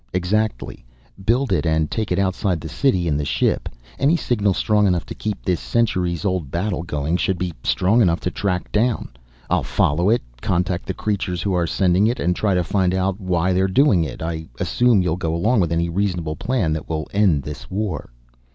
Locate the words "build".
1.25-1.53